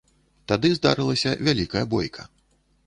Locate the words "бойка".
1.97-2.29